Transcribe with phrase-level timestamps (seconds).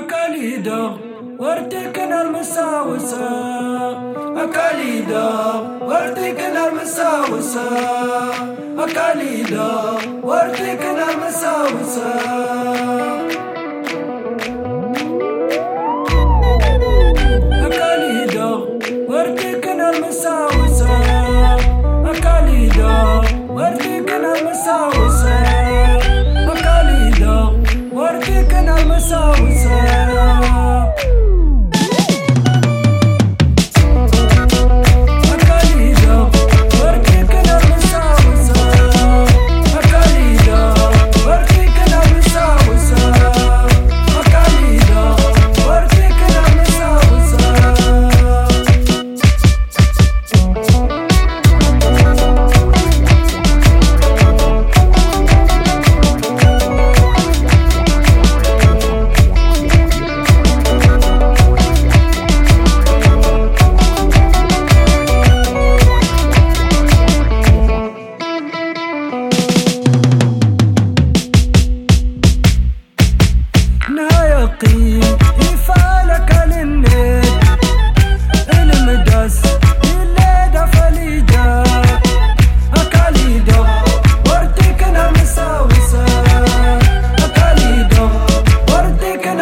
[0.00, 0.96] أكاليدا
[1.38, 3.28] وارتكنا المساوسة
[4.36, 5.28] أكاليدا
[5.82, 7.68] وارتكنا المساوسة
[8.78, 9.72] أكاليدا
[10.22, 12.20] وارتكنا المساوسة
[29.10, 29.39] so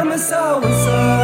[0.00, 1.19] darme salsa.